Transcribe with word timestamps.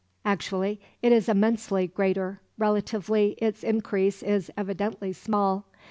Actually 0.25 0.81
it 1.03 1.11
is 1.11 1.29
immensely 1.29 1.85
greater; 1.85 2.41
relatively, 2.57 3.35
its 3.37 3.63
increase 3.63 4.23
is 4.23 4.49
evidently 4.57 5.13
small. 5.13 5.67